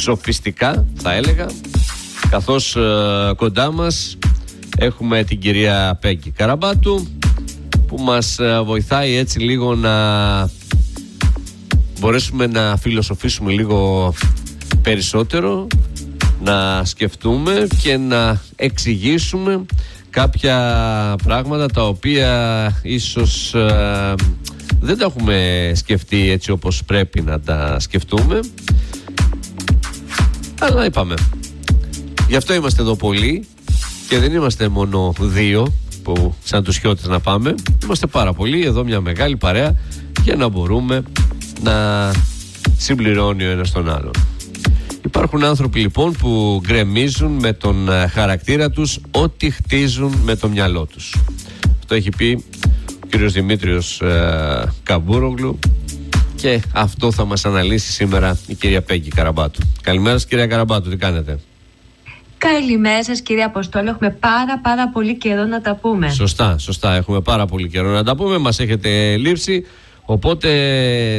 σοφιστικά 0.00 0.86
θα 0.94 1.12
έλεγα. 1.12 1.46
Καθώς 2.30 2.76
ε, 2.76 3.32
κοντά 3.36 3.72
μας 3.72 4.18
έχουμε 4.78 5.24
την 5.24 5.40
κυρία 5.40 5.98
Πέγκη 6.00 6.30
Καραμπάτου 6.30 7.06
που 7.86 7.98
μας 8.02 8.38
ε, 8.38 8.60
βοηθάει 8.64 9.14
έτσι 9.14 9.38
λίγο 9.38 9.74
να 9.74 9.90
μπορέσουμε 12.00 12.46
να 12.46 12.76
φιλοσοφήσουμε 12.76 13.50
λίγο 13.50 14.12
περισσότερο 14.82 15.66
να 16.42 16.84
σκεφτούμε 16.84 17.66
και 17.82 17.96
να 17.96 18.40
εξηγήσουμε 18.56 19.66
κάποια 20.10 20.56
πράγματα 21.24 21.66
τα 21.66 21.86
οποία 21.86 22.80
ίσως 22.82 23.54
ε, 23.54 24.14
δεν 24.80 24.98
τα 24.98 25.04
έχουμε 25.04 25.72
σκεφτεί 25.74 26.30
έτσι 26.30 26.50
όπως 26.50 26.84
πρέπει 26.84 27.20
να 27.20 27.40
τα 27.40 27.76
σκεφτούμε 27.80 28.40
αλλά 30.60 30.84
είπαμε. 30.84 31.14
Γι' 32.28 32.36
αυτό 32.36 32.54
είμαστε 32.54 32.82
εδώ 32.82 32.96
πολλοί 32.96 33.46
και 34.08 34.18
δεν 34.18 34.32
είμαστε 34.32 34.68
μόνο 34.68 35.14
δύο 35.20 35.72
που 36.02 36.34
σαν 36.44 36.64
τους 36.64 36.78
χιώτες 36.78 37.06
να 37.06 37.20
πάμε. 37.20 37.54
Είμαστε 37.82 38.06
πάρα 38.06 38.32
πολλοί 38.32 38.64
εδώ 38.64 38.84
μια 38.84 39.00
μεγάλη 39.00 39.36
παρέα 39.36 39.76
για 40.22 40.36
να 40.36 40.48
μπορούμε 40.48 41.02
να 41.62 42.10
συμπληρώνει 42.76 43.44
ο 43.44 43.50
ένας 43.50 43.72
τον 43.72 43.90
άλλον. 43.90 44.10
Υπάρχουν 45.04 45.44
άνθρωποι 45.44 45.80
λοιπόν 45.80 46.12
που 46.12 46.60
γκρεμίζουν 46.66 47.30
με 47.30 47.52
τον 47.52 47.88
ε, 47.88 48.06
χαρακτήρα 48.06 48.70
τους 48.70 48.98
ό,τι 49.10 49.50
χτίζουν 49.50 50.14
με 50.24 50.36
το 50.36 50.48
μυαλό 50.48 50.86
τους. 50.86 51.16
Αυτό 51.78 51.94
έχει 51.94 52.10
πει 52.16 52.44
ο 53.04 53.06
κύριος 53.08 53.32
Δημήτριος 53.32 54.00
ε, 54.00 54.72
Καμπούρογλου 54.82 55.58
και 56.40 56.60
αυτό 56.72 57.12
θα 57.12 57.24
μας 57.24 57.44
αναλύσει 57.44 57.92
σήμερα 57.92 58.38
η 58.46 58.54
κυρία 58.54 58.82
Πέγκη 58.82 59.08
Καραμπάτου. 59.08 59.60
Καλημέρα 59.82 60.18
σας 60.18 60.26
κυρία 60.26 60.46
Καραμπάτου, 60.46 60.90
τι 60.90 60.96
κάνετε; 60.96 61.38
Καλημέρα 62.38 63.04
σας 63.04 63.20
κύριε 63.20 63.42
Αποστόλη, 63.42 63.88
έχουμε 63.88 64.10
πάρα 64.10 64.58
πάρα 64.62 64.88
πολύ 64.88 65.16
καιρό 65.16 65.44
να 65.44 65.60
τα 65.60 65.74
πούμε. 65.74 66.10
Σωστά, 66.10 66.58
σωστά, 66.58 66.94
έχουμε 66.94 67.20
πάρα 67.20 67.46
πολύ 67.46 67.68
καιρό 67.68 67.90
να 67.90 68.04
τα 68.04 68.16
πούμε, 68.16 68.38
μας 68.38 68.60
έχετε 68.60 69.16
λείψει. 69.16 69.66
Οπότε 70.04 70.50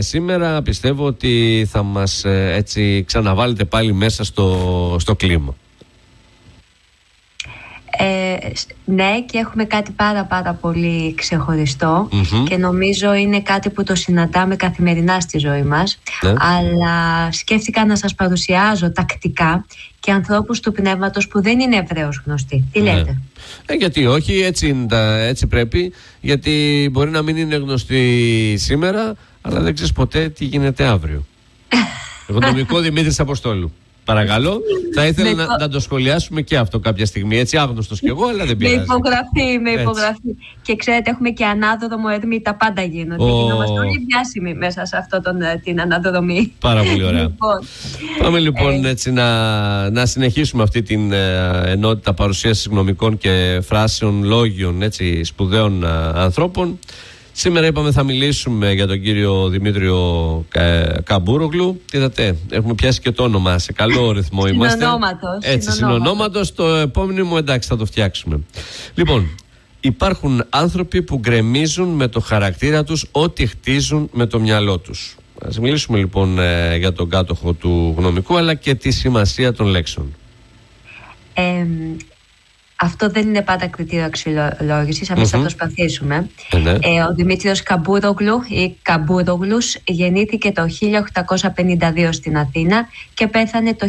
σήμερα 0.02 0.62
πιστεύω 0.62 1.06
ότι 1.06 1.68
θα 1.72 1.84
μας 1.84 2.26
ε, 2.26 2.54
έτσι 2.56 3.04
ξαναβάλετε 3.08 3.66
πάλι 3.66 3.94
μέσα 3.94 4.24
στο, 4.24 4.96
στο 5.00 5.16
κλίμα. 5.16 5.56
Ε, 7.98 8.38
ναι 8.86 9.22
και 9.22 9.38
έχουμε 9.38 9.66
κάτι 9.66 9.92
πάρα 9.92 10.24
πάρα 10.24 10.54
πολύ 10.54 11.16
και 12.48 12.58
νομίζω 12.58 13.14
είναι 13.14 13.42
κάτι 13.42 13.70
που 13.70 13.84
το 13.84 13.96
συναντάμε 13.96 14.56
καθημερινά 14.56 15.20
στη 15.20 15.38
ζωή 15.38 15.64
μας 15.64 16.00
ναι. 16.22 16.34
αλλά 16.38 17.32
σκέφτηκα 17.32 17.86
να 17.86 17.96
σας 17.96 18.16
παρουσιάζω 18.16 18.92
τακτικά 18.92 19.66
και 20.00 20.12
ανθρώπους 20.12 20.60
του 20.60 20.72
πνεύματος 20.72 21.28
που 21.28 21.42
δεν 21.42 21.60
είναι 21.60 21.76
ευρέως 21.76 22.22
γνωστοί. 22.26 22.66
Τι 22.72 22.82
ναι. 22.82 22.94
λέτε; 22.94 23.22
Ε, 23.66 23.74
γιατί 23.74 24.06
όχι, 24.06 24.40
έτσι, 24.40 24.88
έτσι 25.20 25.48
πρέπει 25.48 25.94
γιατί 26.22 26.90
μπορεί 26.92 27.10
να 27.10 27.22
μην 27.22 27.38
είναι 27.38 27.56
γνωστή 27.56 28.56
σήμερα 28.58 29.14
αλλά 29.42 29.60
δεν 29.60 29.74
ξέρεις 29.74 29.92
ποτέ 29.92 30.30
τι 30.30 30.46
γίνεται 30.46 30.84
αύριο. 30.84 31.26
Γνωμικό 32.28 32.80
Δημήτρης 32.80 33.20
Αποστόλου. 33.20 33.72
Παρακαλώ. 34.14 34.62
Θα 34.94 35.06
ήθελα 35.06 35.34
να, 35.34 35.58
να, 35.60 35.70
το 35.70 35.80
σχολιάσουμε 35.80 36.42
και 36.42 36.58
αυτό 36.58 36.80
κάποια 36.80 37.06
στιγμή. 37.06 37.38
Έτσι, 37.38 37.58
άγνωστος 37.58 38.00
κι 38.00 38.08
εγώ, 38.08 38.26
αλλά 38.28 38.46
δεν 38.46 38.58
πειράζει. 38.58 38.76
Με 38.78 38.84
υπογραφή, 38.84 39.60
με 39.60 39.72
υπογραφή. 39.72 40.36
Και 40.62 40.76
ξέρετε, 40.76 41.10
έχουμε 41.10 41.30
και 41.30 41.46
ανάδρομο 41.46 42.08
ερμή, 42.12 42.42
τα 42.42 42.56
πάντα 42.56 42.82
γίνονται. 42.82 43.24
Oh. 43.24 43.44
Γινόμαστε 43.44 43.80
όλοι 43.80 44.06
διάσημοι 44.08 44.54
μέσα 44.54 44.86
σε 44.86 44.98
αυτό 44.98 45.22
τον, 45.22 45.42
ε, 45.42 45.62
την 45.64 45.82
αναδρομή. 45.82 46.54
Πάρα 46.60 46.84
πολύ 46.84 47.04
ωραία. 47.04 47.22
λοιπόν, 47.22 47.60
Πάμε 48.24 48.40
λοιπόν 48.40 48.86
ε, 48.86 48.90
έτσι 48.90 49.12
να, 49.12 49.90
να 49.90 50.06
συνεχίσουμε 50.06 50.64
αυτή 50.64 50.82
την 50.82 51.12
ε, 51.12 51.62
ενότητα 51.66 52.14
παρουσίασης 52.14 52.68
γνωμικών 52.68 53.18
και 53.18 53.60
φράσεων, 53.64 54.24
λόγιων 54.24 54.82
έτσι, 54.82 55.24
σπουδαίων 55.24 55.86
ανθρώπων. 56.16 56.80
Σήμερα 57.32 57.68
είπαμε 57.68 57.92
θα 57.92 58.04
μιλήσουμε 58.04 58.72
για 58.72 58.88
τον 58.88 59.02
κύριο 59.02 59.50
Δημήτριο 59.50 60.46
Καμπούρογλου. 61.04 61.82
Είδατε, 61.92 62.38
έχουμε 62.50 62.74
πιάσει 62.74 63.00
και 63.00 63.12
το 63.12 63.24
όνομα. 63.24 63.60
Σε 63.60 63.74
καλό 63.74 64.12
ρυθμό 64.12 64.48
είμαστε. 64.48 64.78
Συνονόματος. 64.78 65.38
Έτσι, 65.42 65.72
συνονόματος. 65.72 66.54
Το 66.54 66.66
επόμενο 66.66 67.26
μου 67.26 67.38
εντάξει 67.38 67.70
θα 67.70 67.78
το 67.78 67.86
φτιάξουμε. 67.86 68.40
Λοιπόν, 68.94 69.38
υπάρχουν 69.80 70.44
άνθρωποι 70.50 71.02
που 71.02 71.18
γκρεμίζουν 71.18 71.88
με 71.88 72.08
το 72.08 72.20
χαρακτήρα 72.20 72.84
τους 72.84 73.06
ό,τι 73.12 73.48
χτίζουν 73.48 74.10
με 74.14 74.26
το 74.26 74.40
μυαλό 74.40 74.78
τους. 74.78 75.16
Ας 75.48 75.60
μιλήσουμε 75.60 75.98
λοιπόν 75.98 76.40
ε, 76.40 76.78
για 76.78 76.94
τον 76.94 77.10
κάτοχο 77.10 77.54
του 77.54 77.96
γνωμικού 77.98 78.38
αλλά 78.38 78.54
και 78.54 78.76
τη 78.76 78.92
σημασία 78.92 79.54
των 79.54 79.66
λέξεων. 79.66 80.16
Ε, 81.34 81.66
αυτό 82.82 83.10
δεν 83.10 83.28
είναι 83.28 83.42
πάντα 83.42 83.68
κριτήριο 83.68 84.06
αξιολόγησης, 84.06 85.08
θα 85.08 85.38
προσπαθήσουμε. 85.40 86.30
Ε, 86.52 86.58
ναι. 86.58 86.70
ε, 86.70 87.02
ο 87.10 87.14
Δημήτριος 87.16 87.64
Καμπούρογλου 87.64 88.44
ή 88.48 88.76
Καμπούρογλους 88.82 89.78
γεννήθηκε 89.84 90.52
το 90.52 90.64
1852 90.64 92.10
στην 92.12 92.38
Αθήνα 92.38 92.88
και 93.14 93.28
πέθανε 93.28 93.74
το 93.74 93.88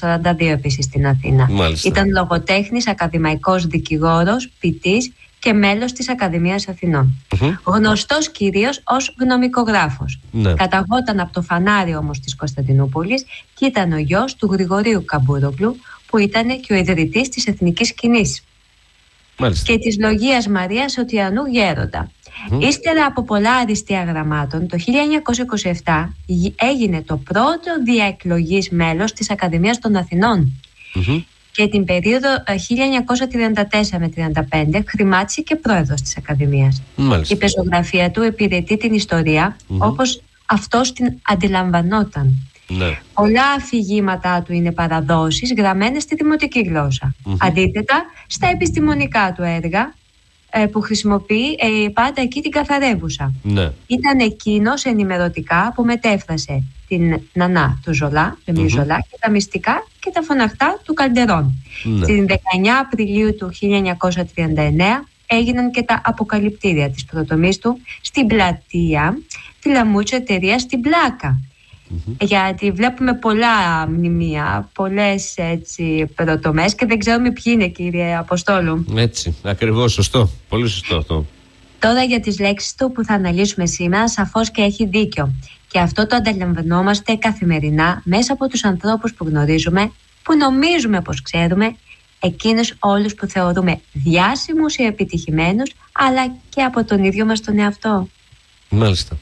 1942 0.00 0.34
επίσης 0.38 0.84
στην 0.84 1.06
Αθήνα. 1.06 1.48
Ήταν 1.84 2.10
λογοτέχνης, 2.10 2.86
ακαδημαϊκός 2.86 3.66
δικηγόρος, 3.66 4.50
ποιητής 4.60 5.12
και 5.40 5.52
μέλος 5.52 5.92
της 5.92 6.08
Ακαδημίας 6.08 6.68
Αθηνών. 6.68 7.14
Mm-hmm. 7.28 7.52
Γνωστός 7.64 8.30
κυρίως 8.30 8.80
ως 8.84 9.14
γνωμικογράφος. 9.20 10.20
Ναι. 10.30 10.54
Καταγόταν 10.54 11.20
από 11.20 11.32
το 11.32 11.42
φανάρι 11.42 11.96
όμως 11.96 12.20
της 12.20 12.36
Κωνσταντινούπολης 12.36 13.24
και 13.54 13.66
ήταν 13.66 13.92
ο 13.92 13.98
γιος 13.98 14.34
του 14.34 14.48
Γρηγορίου 14.52 15.04
Καμπούρογλου, 15.04 15.76
που 16.10 16.18
ήταν 16.18 16.60
και 16.60 16.72
ο 16.72 16.76
ιδρυτής 16.76 17.28
της 17.28 17.46
εθνικής 17.46 17.88
σκηνής 17.88 18.42
και 19.64 19.78
της 19.78 19.98
Λογίας 20.00 20.46
Μαρίας 20.46 20.98
Οτιανού 20.98 21.46
Γέροντα. 21.46 22.10
Ύστερα 22.58 23.04
από 23.04 23.22
πολλά 23.24 23.54
αριστεία 23.54 24.04
γραμμάτων, 24.04 24.68
το 24.68 24.76
1927 25.84 26.08
έγινε 26.56 27.02
το 27.02 27.16
πρώτο 27.16 27.82
διαεκλογής 27.84 28.70
μέλος 28.70 29.12
της 29.12 29.30
Ακαδημίας 29.30 29.78
των 29.78 29.96
αθηνων 29.96 30.52
και 31.52 31.68
την 31.68 31.84
περίοδο 31.84 32.28
1934 32.28 32.56
ε, 33.90 33.98
με 33.98 34.10
1935 34.72 34.80
χρημάτισε 34.86 35.40
και 35.40 35.56
πρόεδρος 35.56 36.02
της 36.02 36.16
Ακαδημίας. 36.16 36.82
Η 37.28 37.36
πεζογραφία 37.36 38.10
του 38.10 38.22
υπηρετεί 38.22 38.76
την 38.76 38.94
ιστορία 38.94 39.56
όπως 39.78 40.22
αυτός 40.46 40.92
την 40.92 41.18
αντιλαμβανόταν. 41.22 42.49
Ναι. 42.70 42.98
Πολλά 43.14 43.50
αφηγήματά 43.56 44.42
του 44.42 44.52
είναι 44.52 44.72
παραδόσεις 44.72 45.52
γραμμένες 45.56 46.02
στη 46.02 46.14
δημοτική 46.14 46.72
Αντίθετα, 47.38 48.04
στα 48.26 48.48
επιστημονικά 48.48 49.32
του 49.36 49.42
έργα 49.42 49.94
ε, 50.50 50.66
που 50.66 50.80
χρησιμοποιεί 50.80 51.56
ε, 51.58 51.88
πάντα 51.88 52.22
εκεί 52.22 52.40
την 52.40 52.50
καθαρεύουσα. 52.50 53.32
Ναι. 53.42 53.72
Ήταν 53.86 54.18
εκείνος 54.18 54.84
ενημερωτικά 54.84 55.72
που 55.74 55.84
μετέφρασε 55.84 56.62
την 56.88 57.20
Νανά 57.32 57.80
του 57.84 57.94
Ζολά, 57.94 58.38
του 58.44 58.68
Ζολά 58.68 59.00
και 59.10 59.16
τα 59.20 59.30
μυστικά 59.30 59.86
και 60.00 60.10
τα 60.12 60.22
φωναχτά 60.22 60.80
του 60.84 60.94
Καλντερών. 60.94 61.62
Ναι. 61.84 62.04
Στην 62.04 62.26
19 62.28 62.34
Απριλίου 62.80 63.34
του 63.34 63.52
1939 63.60 65.04
έγιναν 65.26 65.70
και 65.70 65.82
τα 65.82 66.00
αποκαλυπτήρια 66.04 66.90
της 66.90 67.04
πρωτομής 67.04 67.58
του 67.58 67.80
στην 68.00 68.26
πλατεία 68.26 69.18
τη 69.60 69.68
Λαμούτσα 69.70 70.16
εταιρείας 70.16 70.62
στην 70.62 70.80
Πλάκα 70.80 71.40
γιατί 72.20 72.70
βλέπουμε 72.70 73.14
πολλά 73.14 73.86
μνημεία, 73.88 74.68
πολλές 74.74 75.34
έτσι 75.36 76.06
πρωτομές 76.14 76.74
και 76.74 76.86
δεν 76.86 76.98
ξέρουμε 76.98 77.30
ποιοι 77.32 77.52
είναι 77.56 77.68
κύριε 77.68 78.16
Αποστόλου. 78.16 78.84
Έτσι, 78.96 79.36
ακριβώς, 79.42 79.92
σωστό, 79.92 80.30
πολύ 80.48 80.68
σωστό 80.68 80.96
αυτό. 80.96 81.26
Τώρα 81.78 82.02
για 82.02 82.20
τις 82.20 82.38
λέξεις 82.38 82.74
του 82.74 82.92
που 82.92 83.04
θα 83.04 83.14
αναλύσουμε 83.14 83.66
σήμερα 83.66 84.08
σαφώς 84.08 84.50
και 84.50 84.62
έχει 84.62 84.86
δίκιο. 84.86 85.34
Και 85.68 85.78
αυτό 85.78 86.06
το 86.06 86.16
ανταλαμβανόμαστε 86.16 87.14
καθημερινά 87.14 88.02
μέσα 88.04 88.32
από 88.32 88.48
τους 88.48 88.64
ανθρώπους 88.64 89.14
που 89.14 89.24
γνωρίζουμε, 89.28 89.92
που 90.22 90.36
νομίζουμε 90.36 91.00
πως 91.00 91.22
ξέρουμε, 91.22 91.76
εκείνους 92.20 92.74
όλους 92.78 93.14
που 93.14 93.26
θεωρούμε 93.26 93.80
διάσημους 93.92 94.76
ή 94.76 94.82
επιτυχημένους, 94.82 95.72
αλλά 95.92 96.34
και 96.48 96.62
από 96.62 96.84
τον 96.84 97.04
ίδιο 97.04 97.24
μας 97.24 97.40
τον 97.40 97.58
εαυτό. 97.58 98.08
Μάλιστα. 98.68 99.18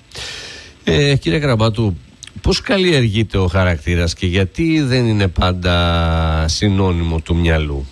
Ε, 0.84 1.16
κύριε 1.16 1.38
Γραμπάτου, 1.38 1.96
Πώς 2.42 2.60
καλλιεργείται 2.60 3.38
ο 3.38 3.46
χαρακτήρας 3.46 4.14
και 4.14 4.26
γιατί 4.26 4.80
δεν 4.80 5.06
είναι 5.06 5.28
πάντα 5.28 6.44
συνώνυμο 6.48 7.20
του 7.20 7.36
μυαλού; 7.36 7.86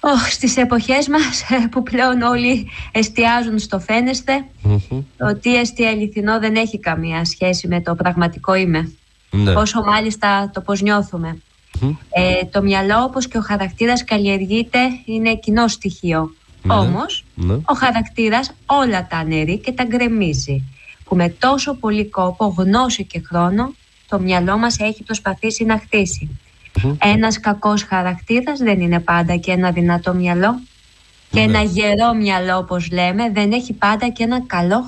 Oh, 0.00 0.30
στις 0.30 0.56
εποχές 0.56 1.08
μας 1.08 1.42
ε, 1.50 1.66
που 1.70 1.82
πλέον 1.82 2.22
όλοι 2.22 2.70
εστιάζουν 2.92 3.58
στο 3.58 3.80
φαίνεστε 3.80 4.44
mm-hmm. 4.68 5.02
το 5.16 5.38
τι 5.40 5.56
εστί 5.56 5.84
αληθινό 5.84 6.38
δεν 6.38 6.54
έχει 6.54 6.78
καμία 6.78 7.24
σχέση 7.24 7.68
με 7.68 7.80
το 7.80 7.94
πραγματικό 7.94 8.54
είμαι. 8.54 8.92
Ναι. 9.30 9.52
Πόσο 9.52 9.82
μάλιστα 9.82 10.50
το 10.54 10.60
πώς 10.60 10.80
νιώθουμε. 10.80 11.38
Ε, 12.10 12.44
το 12.50 12.62
μυαλό 12.62 13.02
όπως 13.02 13.28
και 13.28 13.38
ο 13.38 13.40
χαρακτήρας 13.40 14.04
καλλιεργείται 14.04 14.78
είναι 15.04 15.36
κοινό 15.36 15.68
στοιχείο. 15.68 16.34
Ναι. 16.62 16.74
Όμως 16.74 17.24
ναι. 17.34 17.54
ο 17.54 17.74
χαρακτήρας 17.74 18.50
όλα 18.66 19.06
τα 19.06 19.16
αναιρεί 19.16 19.58
και 19.58 19.72
τα 19.72 19.84
γκρεμίζει 19.84 20.64
που 21.08 21.16
με 21.16 21.28
τόσο 21.28 21.74
πολύ 21.74 22.06
κόπο, 22.06 22.54
γνώση 22.58 23.04
και 23.04 23.22
χρόνο 23.26 23.74
το 24.08 24.18
μυαλό 24.18 24.58
μας 24.58 24.78
έχει 24.78 25.02
προσπαθήσει 25.02 25.64
να 25.64 25.78
χτίσει. 25.78 26.38
Ένας 26.98 27.40
κακός 27.40 27.82
χαρακτήρας 27.82 28.58
δεν 28.58 28.80
είναι 28.80 29.00
πάντα 29.00 29.36
και 29.36 29.52
ένα 29.52 29.70
δυνατό 29.70 30.14
μυαλό. 30.14 30.60
Και 31.30 31.40
ένα 31.40 31.62
γερό 31.62 32.14
μυαλό, 32.14 32.56
όπως 32.56 32.90
λέμε, 32.90 33.30
δεν 33.30 33.52
έχει 33.52 33.72
πάντα 33.72 34.08
και 34.08 34.22
ένα 34.22 34.42
καλό 34.46 34.84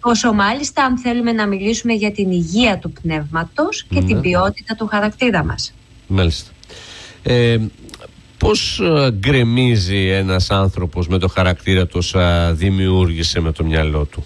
Όσο 0.00 0.32
μάλιστα 0.32 0.84
αν 0.84 0.98
θέλουμε 0.98 1.32
να 1.32 1.46
μιλήσουμε 1.46 1.92
για 1.92 2.12
την 2.12 2.30
υγεία 2.30 2.78
του 2.78 2.92
πνεύματος 2.92 3.84
και 3.88 4.02
την 4.02 4.20
ποιότητα 4.20 4.74
του 4.74 4.86
χαρακτήρα 4.86 5.44
μας. 5.44 5.72
Μάλιστα. 6.06 6.50
Ε, 7.22 7.58
πώς 8.38 8.80
ε, 8.80 9.10
γκρεμίζει 9.10 10.08
ένας 10.08 10.50
άνθρωπος 10.50 11.08
με 11.08 11.18
το 11.18 11.28
χαρακτήρα 11.28 11.86
του 11.86 12.02
δημιούργησε 12.52 13.40
με 13.40 13.52
το 13.52 13.64
μυαλό 13.64 14.04
του; 14.04 14.24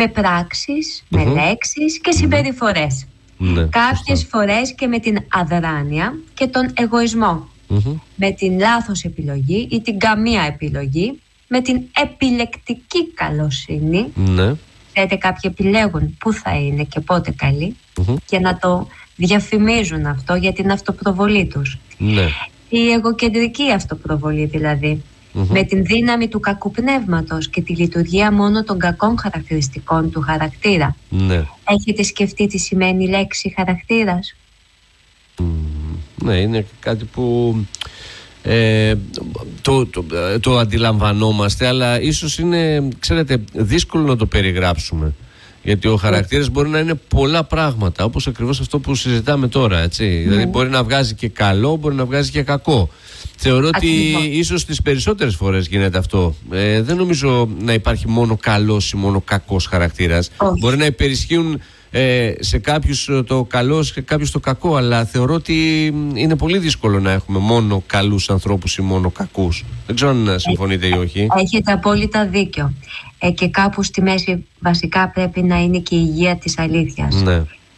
Με 0.00 0.08
πράξεις, 0.08 1.04
με 1.08 1.24
λέξεις 1.24 2.00
και 2.00 2.10
συμπεριφορές. 2.10 3.06
Ναι, 3.36 3.64
Κάποιες 3.64 4.26
φορές 4.30 4.74
και 4.74 4.86
με 4.86 4.98
την 4.98 5.18
αδράνεια 5.28 6.18
και 6.34 6.46
τον 6.46 6.72
εγωισμο 6.74 7.48
Με 8.14 8.30
την 8.30 8.58
λάθος 8.58 9.04
επιλογή 9.04 9.68
ή 9.70 9.80
την 9.80 9.98
καμία 9.98 10.42
επιλογή 10.42 11.20
με 11.48 11.60
την 11.60 11.80
επιλεκτική 12.02 13.12
καλοσύνη. 13.14 14.06
Ναι. 14.14 14.54
Ξέρετε, 14.92 15.16
κάποιοι 15.16 15.50
επιλέγουν 15.54 16.16
πού 16.18 16.32
θα 16.32 16.56
είναι 16.56 16.84
και 16.84 17.00
πότε 17.00 17.34
και 18.24 18.38
να 18.38 18.58
το 18.58 18.86
διαφημίζουν 19.16 20.06
αυτό 20.06 20.34
για 20.34 20.52
την 20.52 20.70
αυτοπροβολή 20.70 21.46
τους. 21.46 21.78
Ναι. 21.98 22.26
Η 22.68 22.90
εγωκεντρική 22.90 23.72
αυτοπροβολή 23.72 24.44
δηλαδή. 24.44 25.02
Με 25.32 25.62
την 25.62 25.84
δύναμη 25.84 26.28
του 26.28 26.40
κακού 26.40 26.70
πνεύματος 26.70 27.48
και 27.48 27.62
τη 27.62 27.74
λειτουργία 27.74 28.32
μόνο 28.32 28.64
των 28.64 28.78
κακών 28.78 29.18
χαρακτηριστικών 29.18 30.10
του 30.10 30.20
χαρακτήρα. 30.20 30.96
Ναι. 31.08 31.44
Έχετε 31.64 32.02
σκεφτεί 32.02 32.46
τι 32.46 32.58
σημαίνει 32.58 33.04
η 33.04 33.08
λέξη 33.08 33.52
χαρακτήρας; 33.56 34.34
Ναι, 36.22 36.34
είναι 36.34 36.66
κάτι 36.80 37.04
που 37.04 37.56
ε, 38.42 38.94
το, 39.62 39.86
το, 39.86 40.04
το 40.40 40.58
αντιλαμβανόμαστε 40.58 41.66
αλλά 41.66 42.00
ίσως 42.00 42.38
είναι 42.38 42.88
ξέρετε 42.98 43.44
δύσκολο 43.52 44.04
να 44.04 44.16
το 44.16 44.26
περιγράψουμε 44.26 45.14
γιατί 45.68 45.88
ο 45.88 45.96
χαρακτήρας 45.96 46.48
μπορεί 46.48 46.68
να 46.68 46.78
είναι 46.78 46.94
πολλά 46.94 47.44
πράγματα 47.44 48.04
όπως 48.04 48.26
ακριβώς 48.26 48.60
αυτό 48.60 48.78
που 48.78 48.94
συζητάμε 48.94 49.48
τώρα 49.48 49.78
έτσι. 49.78 50.04
Ναι. 50.04 50.22
δηλαδή 50.22 50.46
μπορεί 50.46 50.68
να 50.68 50.84
βγάζει 50.84 51.14
και 51.14 51.28
καλό 51.28 51.76
μπορεί 51.76 51.94
να 51.94 52.04
βγάζει 52.04 52.30
και 52.30 52.42
κακό 52.42 52.88
Θεωρώ 53.40 53.66
ότι 53.66 53.88
ίσως 54.30 54.64
τις 54.64 54.82
περισσότερες 54.82 55.34
φορές 55.34 55.66
γίνεται 55.66 55.98
αυτό. 55.98 56.34
Ε, 56.50 56.82
δεν 56.82 56.96
νομίζω 56.96 57.48
να 57.60 57.72
υπάρχει 57.72 58.08
μόνο 58.08 58.36
καλός 58.36 58.92
ή 58.92 58.96
μόνο 58.96 59.20
κακός 59.20 59.66
χαρακτήρας. 59.66 60.30
Μπορεί 60.60 60.76
να 60.76 60.84
υπερισχύουν 60.84 61.60
ε, 61.90 62.32
σε 62.38 62.58
κάποιους 62.58 63.08
ε, 63.08 63.22
το 63.22 63.44
καλό 63.44 63.84
και 63.94 64.00
κάποιους 64.00 64.30
το 64.30 64.40
κακό 64.40 64.76
αλλά 64.76 65.04
θεωρώ 65.04 65.34
ότι 65.34 65.86
είναι 66.14 66.36
πολύ 66.36 66.58
δύσκολο 66.58 67.00
να 67.00 67.10
έχουμε 67.10 67.38
μόνο 67.38 67.82
καλούς 67.86 68.30
ανθρώπους 68.30 68.76
ή 68.76 68.82
μόνο 68.82 69.10
κακούς 69.10 69.64
δεν 69.86 69.94
ξέρω 69.94 70.10
αν 70.10 70.28
ε, 70.28 70.38
συμφωνείτε 70.38 70.86
ή 70.86 70.92
όχι 70.92 71.26
Έχετε 71.36 71.72
απόλυτα 71.72 72.26
δίκιο 72.26 72.72
ε, 73.18 73.30
και 73.30 73.48
κάπου 73.48 73.82
στη 73.82 74.02
μέση 74.02 74.46
βασικά 74.60 75.08
πρέπει 75.08 75.42
να 75.42 75.56
είναι 75.58 75.78
και 75.78 75.94
η 75.94 76.06
υγεία 76.08 76.36
της 76.36 76.58
αλήθειας 76.58 77.22
ναι. 77.22 77.34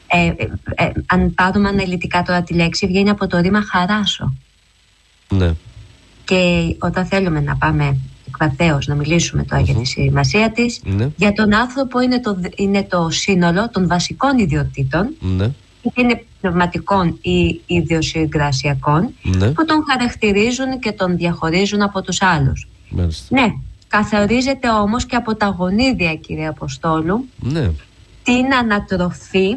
ε, 0.06 0.26
ε, 0.74 0.90
αν 1.06 1.34
πάρουμε 1.34 1.68
αναλυτικά 1.68 2.22
τώρα 2.22 2.42
τη 2.42 2.54
λέξη 2.54 2.86
βγαίνει 2.86 3.10
από 3.10 3.26
το 3.26 3.38
ρήμα 3.38 3.62
χαράσω 3.62 4.34
ναι. 5.28 5.54
και 6.24 6.74
όταν 6.78 7.06
θέλουμε 7.06 7.40
να 7.40 7.56
πάμε 7.56 7.96
να 8.86 8.94
μιλήσουμε 8.94 9.44
τώρα 9.44 9.62
για 9.62 9.74
τη 9.74 9.84
σημασία 9.84 10.50
της. 10.50 10.80
Ναι. 10.84 11.08
Για 11.16 11.32
τον 11.32 11.54
άνθρωπο 11.54 12.00
είναι 12.00 12.20
το, 12.20 12.40
είναι 12.56 12.82
το 12.82 13.10
σύνολο 13.10 13.70
των 13.70 13.86
βασικών 13.86 14.38
ιδιωτήτων, 14.38 15.14
ναι. 15.20 15.50
είναι 15.94 16.24
πνευματικών 16.40 17.18
ή 17.22 17.60
ιδιοσυγκρασιακών, 17.66 19.14
ναι. 19.22 19.50
που 19.50 19.64
τον 19.64 19.84
χαρακτηρίζουν 19.90 20.78
και 20.78 20.92
τον 20.92 21.16
διαχωρίζουν 21.16 21.82
από 21.82 22.02
τους 22.02 22.22
άλλους. 22.22 22.68
Ναι, 23.28 23.52
καθορίζεται 23.90 24.70
όμως 24.70 25.06
και 25.06 25.16
από 25.16 25.34
τα 25.36 25.46
γονίδια, 25.46 26.14
κύριε 26.14 26.46
Αποστόλου, 26.46 27.24
ναι. 27.38 27.70
την 28.22 28.54
ανατροφή, 28.60 29.56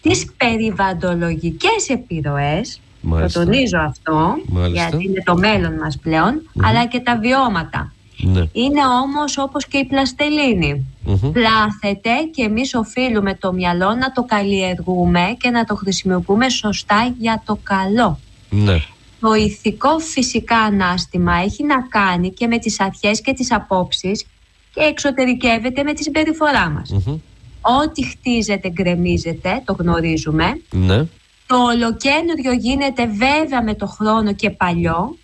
τις 0.00 0.26
περιβαντολογικές 0.36 1.88
επιρροές, 1.88 2.80
το 3.10 3.32
τονίζω 3.32 3.78
αυτό, 3.78 4.34
γιατί 4.72 5.04
είναι 5.04 5.22
το 5.24 5.36
μέλλον 5.36 5.74
μας 5.74 5.98
πλέον, 5.98 6.50
αλλά 6.62 6.86
και 6.86 7.00
τα 7.00 7.18
βιώματα. 7.18 7.92
Ναι. 8.16 8.42
Είναι 8.52 8.80
όμως 9.02 9.38
όπως 9.38 9.66
και 9.66 9.78
η 9.78 9.84
πλαστελίνη. 9.84 10.86
Πλάθεται 11.32 12.10
και 12.34 12.42
εμείς 12.42 12.74
οφείλουμε 12.74 13.34
το 13.34 13.52
μυαλό 13.52 13.94
να 13.94 14.12
το 14.12 14.22
καλλιεργούμε 14.22 15.36
και 15.38 15.50
να 15.50 15.64
το 15.64 15.74
χρησιμοποιούμε 15.74 16.48
σωστά 16.48 17.14
για 17.18 17.42
το 17.46 17.58
καλό. 17.62 18.18
Ναι. 18.50 18.82
Το 19.24 19.34
ηθικό 19.34 19.98
φυσικά 19.98 20.56
ανάστημα 20.56 21.34
έχει 21.34 21.64
να 21.64 21.82
κάνει 21.88 22.30
και 22.30 22.46
με 22.46 22.58
τις 22.58 22.80
αρχές 22.80 23.20
και 23.20 23.32
τις 23.32 23.52
απόψεις 23.52 24.26
και 24.74 24.80
εξωτερικεύεται 24.80 25.82
με 25.82 25.92
τη 25.92 26.02
συμπεριφορά 26.02 26.70
μας. 26.70 26.90
Ό,τι 27.60 28.04
χτίζεται 28.04 28.70
γκρεμίζεται, 28.70 29.62
το 29.64 29.76
γνωρίζουμε. 29.78 30.60
Ναι. 30.70 30.98
Το 31.46 31.56
ολοκένουργιο 31.56 32.52
γίνεται 32.52 33.06
βέβαια 33.06 33.62
με 33.62 33.74
το 33.74 33.86
χρόνο 33.86 34.34
και 34.34 34.50
παλιό 34.50 35.16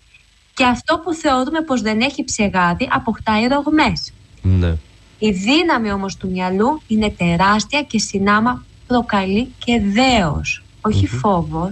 και 0.53 0.63
αυτό 0.63 0.99
που 0.99 1.13
θεωρούμε 1.13 1.61
πως 1.61 1.81
δεν 1.81 1.99
έχει 1.99 2.23
ψεγάδι 2.23 2.87
αποκτάει 2.91 3.47
ρογμές. 3.47 4.13
Ναι. 4.41 4.75
Η 5.19 5.31
δύναμη 5.31 5.91
όμως 5.91 6.15
του 6.15 6.29
μυαλού 6.29 6.81
είναι 6.87 7.09
τεράστια 7.09 7.81
και 7.81 7.99
συνάμα 7.99 8.65
προκαλεί 8.87 9.51
και 9.65 9.81
δέος. 9.81 10.63
Όχι 10.81 11.07
φόβος, 11.07 11.71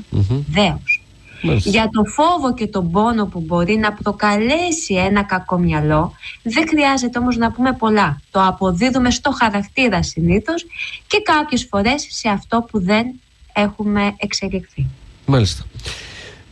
δέος. 0.49 0.98
Για 1.41 1.89
το 1.91 2.03
φόβο 2.03 2.53
και 2.53 2.67
τον 2.67 2.91
πόνο 2.91 3.25
που 3.25 3.39
μπορεί 3.39 3.75
να 3.75 3.93
προκαλέσει 3.93 4.93
ένα 4.93 5.23
κακό 5.23 5.57
μυαλό 5.57 6.13
δεν 6.43 6.67
χρειάζεται 6.67 7.19
όμως 7.19 7.37
να 7.37 7.51
πούμε 7.51 7.73
πολλά. 7.73 8.21
Το 8.31 8.43
αποδίδουμε 8.43 9.09
στο 9.09 9.31
χαρακτήρα 9.31 10.03
συνήθως 10.03 10.65
και 11.07 11.21
κάποιες 11.21 11.67
φορές 11.69 12.07
σε 12.09 12.29
αυτό 12.29 12.67
που 12.71 12.83
δεν 12.83 13.05
έχουμε 13.53 14.15
εξελιχθεί. 14.17 14.87
Μάλιστα. 15.25 15.63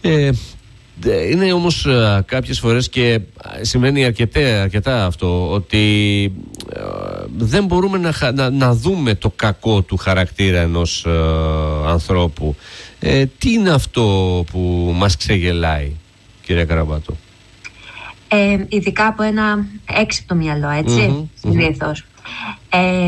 Ε, 0.02 0.26
ε, 0.26 0.32
είναι 1.06 1.54
όμως 1.54 1.82
κάποιε 1.84 2.22
κάποιες 2.26 2.60
φορές 2.60 2.90
και 2.90 3.20
σημαίνει 3.62 4.06
αρκετά, 4.06 4.62
αρκετά 4.62 5.06
αυτό 5.06 5.52
ότι 5.52 6.24
ε, 6.74 6.82
δεν 7.38 7.66
μπορούμε 7.66 7.98
να, 7.98 8.32
να, 8.32 8.50
να, 8.50 8.74
δούμε 8.74 9.16
το 9.16 9.32
κακό 9.36 9.82
του 9.82 9.98
χαρακτήρα 9.98 10.60
ενός 10.60 11.06
ε, 11.06 11.12
ανθρώπου. 11.88 12.56
τι 13.38 13.52
είναι 13.52 13.70
αυτό 13.70 14.04
που 14.52 14.94
μας 14.96 15.18
ξεγελάει 15.18 15.92
κυρία 16.42 16.66
Καραμπάτο; 16.66 17.16
Ε, 18.28 18.66
ειδικά 18.68 19.08
από 19.08 19.24
ένα 19.24 19.66
έξυπνο 20.00 20.38
μυαλό, 20.38 20.70
έτσι, 20.70 21.30
συνήθως. 21.42 22.06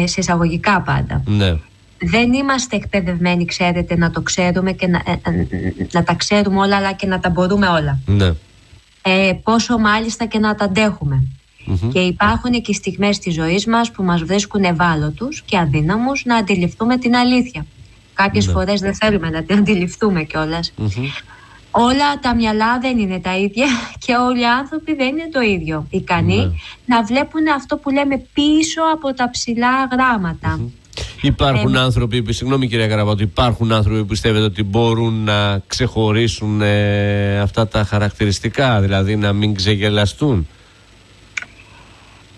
σε 0.06 0.20
εισαγωγικά 0.20 0.82
πάντα. 0.82 1.24
Ναι 1.26 1.58
δεν 2.02 2.34
είμαστε 2.34 2.76
εκπαιδευμένοι, 2.76 3.46
ξέρετε, 3.46 3.98
να 3.98 4.12
το 4.12 4.22
ξέρουμε 4.22 4.72
και 4.72 4.88
να, 4.88 5.02
ε, 5.06 5.12
ε, 5.12 5.48
να 5.92 6.04
τα 6.04 6.14
ξέρουμε 6.14 6.60
όλα, 6.60 6.76
αλλά 6.76 6.94
και 6.94 7.08
να 7.08 7.20
τα 7.20 7.30
μπορούμε 7.30 7.68
όλα. 7.68 8.00
Ναι. 8.06 8.34
Ε, 9.02 9.34
πόσο 9.44 9.78
μάλιστα 9.78 10.26
και 10.26 10.40
να 10.40 10.56
τα 10.56 10.66
αντεχουμε 10.66 11.24
Και 11.94 12.00
υπάρχουν 12.00 12.62
και 12.62 12.74
στιγμές 12.74 13.20
της 13.20 13.34
ζωής 13.34 13.66
μας 13.66 13.92
που 13.92 14.04
μας 14.04 14.24
βρίσκουν 14.24 14.64
ευάλωτους 14.64 15.42
και 15.42 15.58
αδύναμους 15.58 16.26
να 16.26 16.36
αντιληφθούμε 16.36 16.98
την 16.98 17.16
αλήθεια. 17.16 17.66
Κάποιες 18.14 18.46
ναι. 18.46 18.52
φορές 18.52 18.80
δεν 18.80 18.96
θέλουμε 18.96 19.30
να 19.30 19.44
την 19.44 19.58
αντιληφθούμε 19.58 20.28
Όλα 21.72 22.20
τα 22.22 22.36
μυαλά 22.36 22.80
δεν 22.80 22.98
είναι 22.98 23.20
τα 23.20 23.38
ίδια 23.38 23.66
και 24.06 24.16
όλοι 24.16 24.40
οι 24.40 24.46
άνθρωποι 24.46 24.96
δεν 24.96 25.08
είναι 25.08 25.30
το 25.32 25.42
ίδιο. 25.42 25.88
Ικανοί 25.90 26.38
ναι. 26.38 26.52
να 26.86 27.04
βλέπουν 27.04 27.48
αυτό 27.56 27.78
που 27.78 27.90
λέμε 27.90 28.18
πίσω 28.34 28.82
από 28.94 29.14
τα 29.14 29.30
ψηλά 29.30 29.88
γράμματα. 29.92 30.60
Υπάρχουν 31.22 31.76
ε, 31.76 31.80
άνθρωποι, 31.80 32.34
συγγνώμη 32.34 32.68
κυρία 32.68 32.88
Καραβάτου, 32.88 33.24
υπάρχουν 33.24 33.72
άνθρωποι 33.72 34.00
που 34.00 34.06
πιστεύετε 34.06 34.44
ότι 34.44 34.64
μπορούν 34.64 35.24
να 35.24 35.60
ξεχωρίσουν 35.68 36.62
ε, 36.62 37.40
αυτά 37.40 37.68
τα 37.68 37.84
χαρακτηριστικά, 37.84 38.82
δηλαδή 38.82 39.16
να 39.16 39.34
μην 39.34 39.56
ξεγελαστούν; 39.56 40.48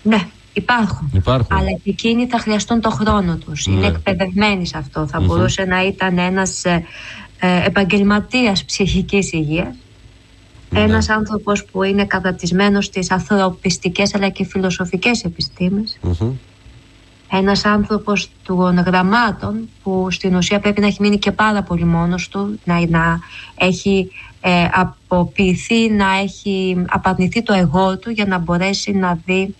Ναι, 0.02 0.28
υπάρχουν. 0.52 1.10
υπάρχουν. 1.14 1.56
Αλλά 1.56 1.70
και 1.70 1.90
εκείνοι 1.90 2.26
θα 2.26 2.38
χρειαστούν 2.38 2.80
το 2.80 2.90
χρόνο 2.90 3.36
τους. 3.36 3.66
Είναι 3.66 3.80
ναι. 3.80 3.86
εκπαιδευμένοι 3.86 4.66
σε 4.66 4.78
αυτό. 4.78 5.06
Θα 5.06 5.20
μπορούσε 5.20 5.64
να 5.64 5.86
ήταν 5.86 6.18
ένας 6.18 6.64
ε, 6.64 6.84
ε, 7.38 7.66
επαγγελματίας 7.66 8.64
ψυχικής 8.64 9.32
υγείας. 9.32 9.74
Ναι. 10.70 10.80
Ένας 10.80 11.08
άνθρωπος 11.08 11.64
που 11.64 11.82
είναι 11.82 12.04
κατατισμένος 12.04 12.84
στις 12.84 13.10
ανθρωπιστικές 13.10 14.14
αλλά 14.14 14.28
και 14.28 14.44
φιλοσοφικές 14.44 15.24
ένας 17.36 17.64
άνθρωπος 17.64 18.30
των 18.42 18.78
γραμμάτων 18.78 19.68
που 19.82 20.10
στην 20.10 20.34
ουσία 20.34 20.60
πρέπει 20.60 20.80
να 20.80 20.86
έχει 20.86 20.98
μείνει 21.00 21.18
και 21.18 21.32
πάρα 21.32 21.62
πολύ 21.62 21.84
μόνος 21.84 22.28
του, 22.28 22.58
να, 22.64 22.86
να 22.86 23.20
έχει 23.54 24.10
ε, 24.40 24.66
αποποιηθεί, 24.72 25.90
να 25.90 26.18
έχει 26.22 26.84
απαρνηθεί 26.88 27.42
το 27.42 27.52
εγώ 27.52 27.98
του 27.98 28.10
για 28.10 28.24
να 28.24 28.38
μπορέσει 28.38 28.92
να 28.92 29.18
δει 29.24 29.54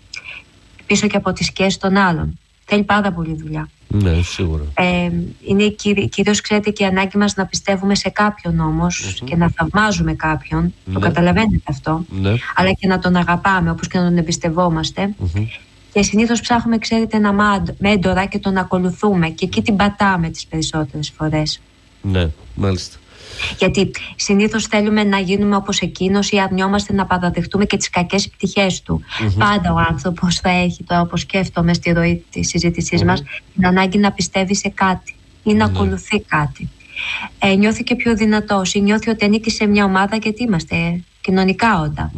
πίσω 0.87 1.07
και 1.07 1.17
από 1.17 1.33
τις 1.33 1.47
σκιές 1.47 1.79
των 1.79 1.97
άλλων. 1.97 2.39
θέλει 2.65 2.83
πάρα 2.83 3.13
πολύ 3.13 3.35
δουλειά. 3.35 3.69
Ναι, 3.89 4.23
σίγουρα. 4.23 4.63
Ε, 4.75 5.11
είναι 5.47 5.69
κυρίως 6.09 6.41
ξέρετε 6.41 6.71
και 6.71 6.83
η 6.83 6.87
ανάγκη 6.87 7.19
μας 7.19 7.35
να 7.35 7.47
πιστεύουμε 7.47 7.95
σε 7.95 8.09
κάποιον 8.09 8.89
και 9.25 9.37
να 9.37 9.51
θαυμάζουμε 9.57 10.15
κάποιον, 10.15 10.75
το 10.93 10.99
ναι. 10.99 11.07
καταλαβαίνετε 11.07 11.63
αυτό, 11.65 12.05
ναι. 12.09 12.35
αλλά 12.55 12.73
και 12.73 12.87
να 12.87 12.99
τον 12.99 13.17
αγαπάμε 13.17 13.71
όπως 13.71 13.89
και 13.89 13.99
να 13.99 14.05
τον 14.05 14.17
εμπιστευόμαστε. 14.17 15.15
Και 15.93 16.03
συνήθως 16.03 16.41
ψάχνουμε, 16.41 16.79
ξέρετε, 16.79 17.17
ένα 17.17 17.63
μέντορα 17.79 18.25
και 18.25 18.39
τον 18.39 18.57
ακολουθούμε 18.57 19.29
και 19.29 19.45
εκεί 19.45 19.63
την 19.63 19.77
πατάμε 19.77 20.31
τις 20.31 20.47
περισσότερες 20.47 21.13
φορές. 21.17 21.61
Ναι, 22.03 22.29
μάλιστα. 22.55 22.97
Γιατί 23.59 23.91
συνήθως 24.17 24.67
θέλουμε 24.67 25.05
να 25.05 25.19
γίνουμε 25.19 25.57
όπως 25.57 25.81
εκείνος 25.81 26.31
ή 26.31 26.41
αρνιόμαστε 26.41 26.93
να 26.93 27.07
παραδεχτούμε 27.07 27.65
και 27.65 27.77
τις 27.77 27.91
κακές 27.91 28.29
πτυχές 28.29 28.83
του. 28.83 29.03
Πάντα 29.39 29.73
ο 29.73 29.79
άνθρωπος 29.89 30.39
θα 30.39 30.51
έχει, 30.51 30.85
τώρα 30.85 31.01
όπως 31.01 31.21
σκέφτομαι 31.21 31.75
στη 31.75 31.93
ροή 31.93 32.25
της 32.31 32.49
συζήτησής 32.49 33.05
μας, 33.05 33.23
την 33.55 33.67
ανάγκη 33.67 33.99
να 33.99 34.13
πιστεύει 34.13 34.55
σε 34.55 34.69
κάτι 34.69 35.15
ή 35.43 35.55
να 35.55 35.65
ακολουθεί 35.65 36.21
κάτι. 36.21 36.69
Ε, 37.39 37.55
νιώθει 37.55 37.83
και 37.83 37.95
πιο 37.95 38.15
δυνατός 38.15 38.75
ή 38.75 38.81
νιώθει 38.81 39.11
ότι 39.11 39.25
ανήκει 39.25 39.51
σε 39.51 39.67
μια 39.67 39.85
ομάδα 39.85 40.17
γιατί 40.17 40.43
είμαστε 40.43 41.03
κοινωνικά 41.21 41.81
όντα. 41.81 42.13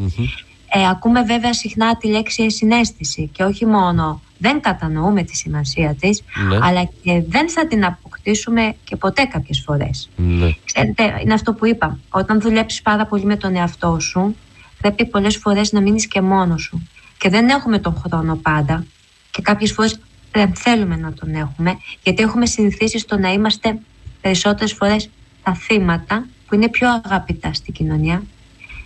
Ε, 0.77 0.89
ακούμε 0.89 1.23
βέβαια 1.23 1.53
συχνά 1.53 1.97
τη 1.97 2.09
λέξη 2.09 2.51
συνέστηση 2.51 3.31
και 3.33 3.43
όχι 3.43 3.67
μόνο 3.67 4.21
δεν 4.39 4.61
κατανοούμε 4.61 5.23
τη 5.23 5.37
σημασία 5.37 5.97
της 6.01 6.23
ναι. 6.49 6.59
αλλά 6.63 6.85
και 7.03 7.23
δεν 7.29 7.51
θα 7.51 7.67
την 7.67 7.85
αποκτήσουμε 7.85 8.75
και 8.85 8.97
ποτέ 8.97 9.25
κάποιες 9.25 9.63
φορές. 9.67 10.11
Ναι. 10.17 10.51
Ξέρετε, 10.65 11.21
είναι 11.23 11.35
αυτό 11.35 11.55
που 11.55 11.67
είπα. 11.67 11.99
Όταν 12.11 12.41
δουλέψεις 12.41 12.83
πάρα 12.83 13.07
πολύ 13.07 13.25
με 13.25 13.37
τον 13.37 13.57
εαυτό 13.57 14.01
σου 14.01 14.37
πρέπει 14.81 15.07
πολλές 15.07 15.37
φορές 15.37 15.73
να 15.73 15.81
μείνεις 15.81 16.07
και 16.07 16.21
μόνος 16.21 16.63
σου. 16.63 16.89
Και 17.19 17.29
δεν 17.29 17.49
έχουμε 17.49 17.79
τον 17.79 18.03
χρόνο 18.07 18.37
πάντα 18.37 18.87
και 19.31 19.43
κάποιες 19.43 19.73
φορές 19.73 20.01
δεν 20.33 20.55
θέλουμε 20.55 20.97
να 20.97 21.13
τον 21.13 21.35
έχουμε 21.35 21.79
γιατί 22.03 22.23
έχουμε 22.23 22.47
συνηθίσει 22.47 22.99
στο 22.99 23.19
να 23.19 23.33
είμαστε 23.33 23.79
περισσότερες 24.21 24.73
φορές 24.73 25.11
τα 25.43 25.55
θύματα 25.55 26.27
που 26.47 26.55
είναι 26.55 26.69
πιο 26.69 26.89
αγαπητά 27.05 27.53
στην 27.53 27.75
κοινωνία. 27.75 28.23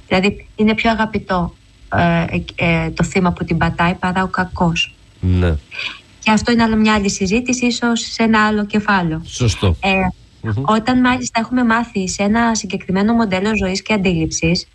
Δηλαδή 0.08 0.46
είναι 0.56 0.74
πιο 0.74 0.90
αγαπητό 0.90 1.52
ε, 1.52 1.67
ε, 1.67 1.67
το 2.94 3.04
θύμα 3.04 3.32
που 3.32 3.44
την 3.44 3.56
πατάει 3.56 3.94
παρά 3.94 4.22
ο 4.22 4.26
κακός. 4.26 4.94
Ναι. 5.20 5.54
Και 6.18 6.30
αυτό 6.30 6.52
είναι 6.52 6.62
άλλο 6.62 6.76
μια 6.76 6.94
άλλη 6.94 7.10
συζήτηση, 7.10 7.66
ίσως 7.66 8.00
σε 8.00 8.22
ένα 8.22 8.46
άλλο 8.46 8.66
κεφάλαιο. 8.66 9.22
Σωστό. 9.24 9.76
Ε, 9.80 9.90
Όταν 10.64 11.00
μάλιστα 11.00 11.40
έχουμε 11.40 11.64
μάθει 11.64 12.08
σε 12.08 12.22
ένα 12.22 12.54
συγκεκριμένο 12.54 13.12
μοντέλο 13.12 13.56
ζωής 13.56 13.82
και 13.82 13.92
αντίληψης, 13.92 14.66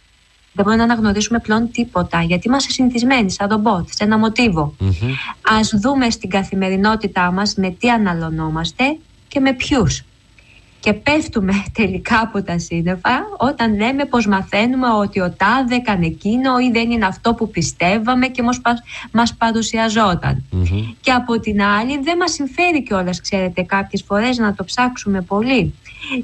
δεν 0.54 0.66
μπορούμε 0.66 0.76
να 0.76 0.84
αναγνωρίσουμε 0.84 1.40
πλέον 1.40 1.72
τίποτα, 1.72 2.22
γιατί 2.22 2.48
είμαστε 2.48 2.72
συνηθισμένοι 2.72 3.32
σαν 3.32 3.48
ρομπότ, 3.50 3.88
σε 3.90 4.04
ένα 4.04 4.18
μοτίβο. 4.18 4.76
Mm-hmm. 4.80 5.80
δούμε 5.82 6.10
στην 6.10 6.30
καθημερινότητά 6.30 7.32
μας 7.32 7.56
με 7.56 7.70
τι 7.70 7.90
αναλωνόμαστε 7.90 8.84
και 9.28 9.40
με 9.40 9.54
ποιους 9.54 10.04
και 10.84 10.94
πέφτουμε 10.94 11.64
τελικά 11.74 12.20
από 12.20 12.44
τα 12.44 12.60
σύννεφα 12.60 13.26
όταν 13.38 13.76
λέμε 13.76 14.06
πως 14.06 14.28
μαθαίνουμε 14.28 14.88
ότι 14.88 15.20
ο 15.20 15.34
τάδε 15.38 15.76
έκανε 15.76 16.06
εκείνο 16.06 16.60
ή 16.60 16.72
δεν 16.72 16.92
είναι 16.92 17.06
αυτό 17.06 17.34
που 17.34 17.50
πιστεύαμε 17.50 18.28
και 18.28 18.44
μας, 18.44 18.62
μας 19.12 19.34
παρουσιαζοταν 19.34 20.44
Και 21.02 21.12
από 21.12 21.40
την 21.40 21.62
άλλη 21.62 22.00
δεν 22.00 22.18
μας 22.18 22.32
συμφέρει 22.32 22.84
κιόλας, 22.84 23.22
ξέρετε, 23.22 23.62
κάποιες 23.62 24.04
φορές 24.08 24.38
να 24.38 24.54
το 24.54 24.64
ψάξουμε 24.64 25.22
πολύ. 25.22 25.74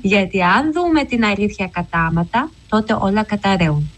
Γιατί 0.01 0.41
αν 0.41 0.73
δούμε 0.73 1.03
την 1.03 1.25
αλήθεια 1.25 1.67
κατάματα, 1.67 2.49
τότε 2.69 2.97
όλα 2.99 3.23
καταραίουν. 3.23 3.91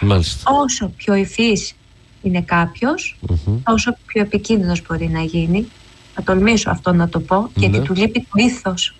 Μάλιστα. 0.00 0.50
Όσο 0.52 0.92
πιο 0.96 1.14
ευφύς 1.14 1.74
είναι 2.22 2.42
κάποιος, 2.42 3.18
όσο 3.64 3.96
πιο 4.06 4.22
επικίνδυνος 4.22 4.82
μπορεί 4.86 5.08
να 5.08 5.20
γίνει. 5.20 5.68
Θα 6.14 6.22
τολμήσω 6.22 6.70
αυτό 6.70 6.92
να 6.92 7.08
το 7.08 7.20
πω, 7.20 7.50
γιατί 7.54 7.78
ναι. 7.78 7.84
του 7.84 7.94
λείπει 7.94 8.20
το 8.20 8.42
ήθος. 8.44 8.92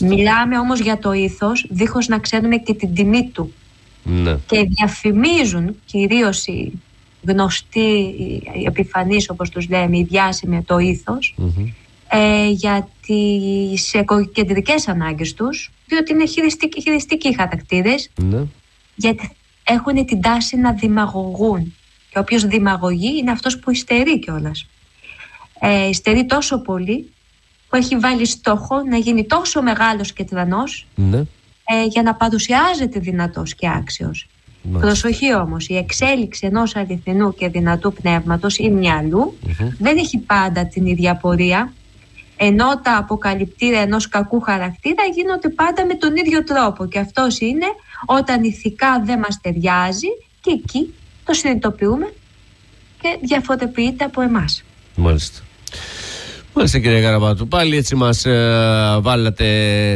Μιλάμε 0.00 0.58
όμως 0.58 0.80
για 0.80 0.98
το 0.98 1.12
ήθος 1.12 1.66
δίχως 1.68 2.08
να 2.08 2.18
ξέρουμε 2.18 2.56
και 2.56 2.74
την 2.74 2.94
τιμή 2.94 3.30
του. 3.30 3.52
Ναι. 4.02 4.36
Και 4.46 4.68
διαφημίζουν 4.68 5.76
κυρίως 5.84 6.46
οι 6.46 6.72
γνωστοί, 7.26 8.14
οι 8.56 8.64
επιφανείς 8.66 9.30
όπως 9.30 9.50
τους 9.50 9.68
λέμε, 9.68 9.98
οι 9.98 10.02
διάσημοι 10.02 10.62
το 10.62 10.78
ηθος 10.78 11.34
ε, 12.08 12.48
για 12.48 12.88
τις 13.06 13.94
κεντρικές 14.32 14.88
ανάγκες 14.88 15.34
τους, 15.34 15.70
διότι 15.86 16.12
είναι 16.12 16.26
χειριστικοί, 16.26 16.80
χειριστικοί 16.80 17.34
χαρακτήρες, 17.34 18.10
ναι. 18.16 18.42
γιατί 18.94 19.30
έχουν 19.64 20.06
την 20.06 20.20
τάση 20.20 20.56
να 20.56 20.72
δημαγωγούν. 20.72 21.74
Και 22.10 22.18
όποιος 22.18 22.44
δημαγωγεί 22.46 23.18
είναι 23.18 23.30
αυτός 23.30 23.58
που 23.58 23.70
υστερεί 23.70 24.18
κιόλας. 24.18 24.66
Ε, 25.60 25.88
υστερεί 25.88 26.26
τόσο 26.26 26.58
πολύ 26.58 27.12
που 27.74 27.80
έχει 27.80 27.96
βάλει 27.96 28.26
στόχο 28.26 28.82
να 28.88 28.96
γίνει 28.96 29.24
τόσο 29.24 29.62
μεγάλος 29.62 30.12
και 30.12 30.24
τρανός 30.24 30.86
ναι. 30.94 31.18
ε, 31.64 31.84
για 31.88 32.02
να 32.02 32.14
παρουσιάζεται 32.14 32.98
δυνατός 32.98 33.54
και 33.54 33.68
άξιος. 33.68 34.28
Μάλιστα. 34.62 34.86
Προσοχή 34.86 35.34
όμως, 35.34 35.68
η 35.68 35.76
εξέλιξη 35.76 36.46
ενός 36.46 36.76
αληθινού 36.76 37.34
και 37.34 37.48
δυνατού 37.48 37.92
πνεύματος 37.92 38.58
ή 38.58 38.72
δεν 39.78 39.96
έχει 39.96 40.18
πάντα 40.18 40.66
την 40.66 40.86
ίδια 40.86 41.16
πορεία 41.16 41.72
ενώ 42.36 42.80
τα 42.80 42.96
αποκαλυπτήρια 42.96 43.80
ενός 43.80 44.08
κακού 44.08 44.40
χαρακτήρα 44.40 45.04
γίνονται 45.14 45.48
πάντα 45.48 45.86
με 45.86 45.94
τον 45.94 46.16
ίδιο 46.16 46.44
τρόπο 46.44 46.86
και 46.86 46.98
αυτός 46.98 47.40
είναι 47.40 47.66
όταν 48.06 48.44
ηθικά 48.44 49.02
δεν 49.04 49.18
μας 49.18 49.40
ταιριάζει 49.40 50.08
και 50.40 50.50
εκεί 50.50 50.94
το 51.24 51.32
συνειδητοποιούμε 51.32 52.12
και 53.00 53.18
διαφοροποιείται 53.22 54.04
από 54.04 54.20
εμάς. 54.20 54.62
Μάλιστα. 54.96 55.40
Μάλιστα 56.56 56.78
κύριε 56.78 57.00
Καραμπάτου, 57.00 57.48
πάλι 57.48 57.76
έτσι 57.76 57.94
μας 57.94 58.24
ε, 58.24 58.98
βάλατε 59.00 59.48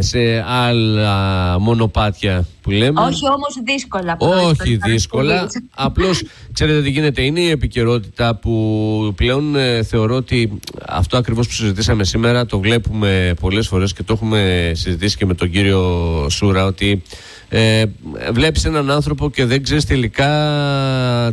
σε 0.02 0.44
άλλα 0.46 1.56
μονοπάτια 1.60 2.46
που 2.62 2.70
λέμε. 2.70 3.00
Όχι 3.00 3.26
όμως 3.26 3.54
δύσκολα. 3.64 4.16
Όχι 4.18 4.76
δύσκολα, 4.76 5.48
απλώς 5.74 6.22
ξέρετε 6.52 6.82
τι 6.82 6.90
γίνεται, 6.90 7.22
είναι 7.22 7.40
η 7.40 7.50
επικαιρότητα 7.50 8.34
που 8.34 9.12
πλέον 9.16 9.56
ε, 9.56 9.82
θεωρώ 9.82 10.14
ότι 10.14 10.58
αυτό 10.86 11.16
ακριβώς 11.16 11.46
που 11.46 11.52
συζητήσαμε 11.52 12.04
σήμερα 12.04 12.46
το 12.46 12.58
βλέπουμε 12.58 13.34
πολλές 13.40 13.68
φορές 13.68 13.92
και 13.92 14.02
το 14.02 14.12
έχουμε 14.12 14.72
συζητήσει 14.74 15.16
και 15.16 15.26
με 15.26 15.34
τον 15.34 15.50
κύριο 15.50 16.26
Σούρα 16.30 16.64
ότι 16.64 17.02
ε, 17.48 17.84
βλέπεις 18.32 18.64
έναν 18.64 18.90
άνθρωπο 18.90 19.30
και 19.30 19.44
δεν 19.44 19.62
ξέρεις 19.62 19.84
τελικά 19.84 20.30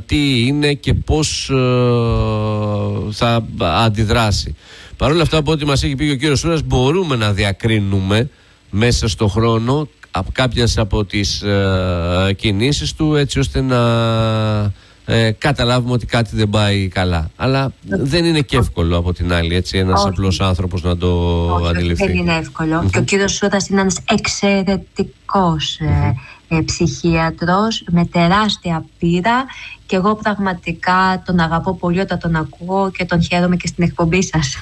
τι 0.06 0.48
είναι 0.48 0.74
και 0.74 0.94
πώς 0.94 1.50
ε, 1.50 1.56
θα 3.12 3.46
αντιδράσει. 3.60 4.56
Παρ' 4.98 5.12
όλα 5.12 5.22
αυτά, 5.22 5.38
από 5.38 5.52
ό,τι 5.52 5.66
μας 5.66 5.84
έχει 5.84 5.96
πει 5.96 6.06
και 6.06 6.12
ο 6.12 6.16
κύριος 6.16 6.40
Σούρας, 6.40 6.62
μπορούμε 6.64 7.16
να 7.16 7.34
διακρίνουμε 7.34 8.30
μέσα 8.70 9.08
στο 9.08 9.28
χρόνο 9.28 9.88
κάποιες 10.32 10.78
από 10.78 11.06
τις 11.06 11.42
ε, 11.42 12.34
κινήσεις 12.38 12.94
του 12.94 13.16
έτσι 13.16 13.40
ώστε 13.40 13.62
να 13.62 13.78
ε, 15.06 15.32
καταλάβουμε 15.32 15.94
ότι 15.94 16.06
κάτι 16.06 16.36
δεν 16.36 16.50
πάει 16.50 16.88
καλά. 16.88 17.30
Αλλά 17.36 17.72
δεν 17.82 18.26
είναι 18.26 18.42
και 18.42 18.58
εύκολο 18.58 18.98
από 18.98 19.14
την 19.14 19.34
άλλη, 19.34 19.56
έτσι, 19.56 19.78
ένας 19.78 20.06
απλός 20.06 20.42
άνθρωπος 20.42 20.84
να 20.84 20.98
το 20.98 21.08
όχι, 21.46 21.68
αντιληφθεί. 21.68 22.06
Δεν 22.06 22.16
είναι 22.16 22.36
εύκολο. 22.36 22.90
Και 22.92 22.98
ο 22.98 23.04
κύριος 23.04 23.34
Σούτας 23.34 23.68
είναι 23.68 23.82
ένας 23.82 23.98
εξαιρετικός 24.10 25.80
ε, 26.48 26.62
ψυχίατρος 26.66 27.84
με 27.92 28.06
τεράστια 28.06 28.86
πείρα 29.00 29.46
και 29.86 29.96
εγώ 29.96 30.16
πραγματικά 30.16 31.24
τον 31.26 31.40
αγαπώ 31.40 31.76
πολύ 31.76 32.00
όταν 32.00 32.20
τον 32.20 32.36
ακούω 32.36 32.92
και 32.92 33.06
τον 33.06 33.24
χαίρομαι 33.24 33.56
και 33.56 33.68
στην 33.68 33.84
εκπομπή 33.84 34.24
σας. 34.24 34.60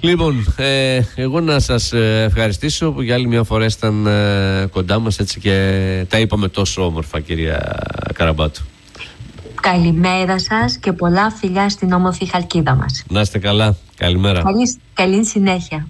Λοιπόν, 0.00 0.54
ε, 0.56 1.00
εγώ 1.14 1.40
να 1.40 1.60
σας 1.60 1.92
ε, 1.92 2.22
ευχαριστήσω 2.22 2.92
που 2.92 3.02
για 3.02 3.14
άλλη 3.14 3.26
μια 3.26 3.42
φορά 3.42 3.64
ήταν 3.64 4.06
ε, 4.06 4.66
κοντά 4.72 4.98
μας 4.98 5.18
έτσι 5.18 5.40
και 5.40 6.04
τα 6.08 6.18
είπαμε 6.18 6.48
τόσο 6.48 6.84
όμορφα 6.84 7.20
κυρία 7.20 7.76
Καραμπάτου. 8.14 8.62
Καλημέρα 9.60 10.38
σας 10.38 10.78
και 10.78 10.92
πολλά 10.92 11.30
φιλιά 11.30 11.68
στην 11.68 11.92
όμορφη 11.92 12.26
χαλκίδα 12.26 12.74
μας. 12.74 13.04
Να 13.08 13.20
είστε 13.20 13.38
καλά. 13.38 13.76
Καλημέρα. 13.96 14.42
Καλή, 14.42 14.80
καλή 14.94 15.24
συνέχεια. 15.24 15.86